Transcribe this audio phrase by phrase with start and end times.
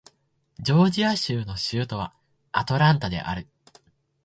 [0.59, 2.11] ジョージア州の州都は
[2.51, 3.47] アトランタである